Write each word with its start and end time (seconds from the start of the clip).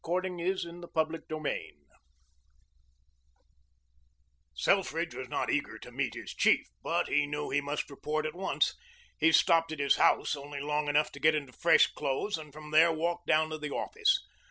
CHAPTER 0.03 0.29
XV 0.35 0.81
GORDON 0.81 0.81
BUYS 0.81 1.25
A 1.29 1.29
REVOLVER 1.31 1.61
Selfridge 4.55 5.13
was 5.13 5.29
not 5.29 5.51
eager 5.51 5.77
to 5.77 5.91
meet 5.91 6.15
his 6.15 6.33
chief, 6.33 6.65
but 6.81 7.07
he 7.07 7.27
knew 7.27 7.51
he 7.51 7.61
must 7.61 7.87
report 7.91 8.25
at 8.25 8.33
once. 8.33 8.73
He 9.19 9.31
stopped 9.31 9.71
at 9.73 9.77
his 9.79 9.97
house 9.97 10.35
only 10.35 10.59
long 10.59 10.87
enough 10.87 11.11
to 11.11 11.19
get 11.19 11.35
into 11.35 11.53
fresh 11.53 11.85
clothes 11.85 12.39
and 12.39 12.51
from 12.51 12.71
there 12.71 12.91
walked 12.91 13.27
down 13.27 13.51
to 13.51 13.59
the 13.59 13.69
office. 13.69 14.19